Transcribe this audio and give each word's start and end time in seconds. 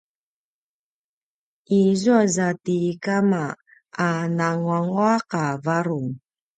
izua 1.79 2.23
za 2.35 2.49
ti 2.63 2.79
kama 3.03 3.43
a 4.07 4.09
nanguanguaq 4.37 5.27
a 5.43 5.45
varung 5.65 6.09